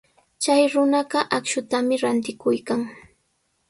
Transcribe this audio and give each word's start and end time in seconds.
Chay 0.43 0.63
runaqa 0.73 1.19
akshutami 1.37 1.95
rantikuykan. 2.01 2.81